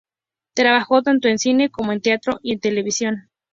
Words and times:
Trabajó 0.55 1.03
tanto 1.03 1.27
en 1.27 1.37
cine, 1.37 1.69
como 1.69 1.91
en 1.91 2.01
teatro 2.01 2.39
y 2.41 2.53
en 2.53 2.59
televisión. 2.59 3.29